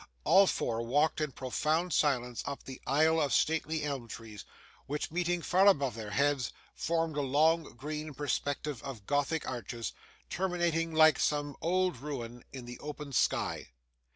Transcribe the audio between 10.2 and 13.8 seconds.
terminating, like some old ruin, in the open sky.